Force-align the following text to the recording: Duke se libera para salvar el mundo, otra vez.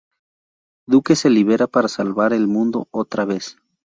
Duke 0.89 1.15
se 1.15 1.29
libera 1.29 1.67
para 1.67 1.87
salvar 1.87 2.33
el 2.33 2.47
mundo, 2.47 2.87
otra 2.89 3.23
vez. 3.23 3.59